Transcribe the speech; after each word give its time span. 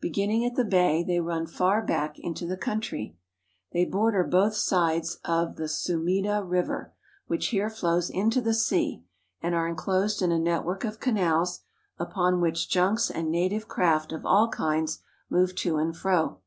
Beginning 0.00 0.44
at 0.44 0.54
the 0.54 0.64
bay, 0.64 1.02
they 1.02 1.18
run 1.18 1.48
far 1.48 1.82
back 1.84 2.16
into 2.20 2.46
the 2.46 2.56
country. 2.56 3.16
They 3.72 3.84
bor 3.84 4.12
der 4.12 4.22
both 4.22 4.54
sides 4.54 5.18
of 5.24 5.56
the 5.56 5.64
Sumida 5.64 5.66
(soo'me 6.02 6.22
da) 6.22 6.38
River, 6.46 6.92
which 7.26 7.48
here 7.48 7.68
flows 7.68 8.08
into 8.08 8.40
the 8.40 8.54
sea, 8.54 9.02
and 9.42 9.52
are 9.52 9.66
inclosed 9.66 10.22
in 10.22 10.30
a 10.30 10.38
network 10.38 10.84
of 10.84 11.00
canals, 11.00 11.62
upon 11.98 12.40
which 12.40 12.68
junks 12.68 13.10
and 13.10 13.32
native 13.32 13.66
craft 13.66 14.12
of 14.12 14.24
all 14.24 14.46
kinds 14.48 15.00
move 15.28 15.56
to 15.56 15.78
and 15.78 15.96
fro. 15.96 16.38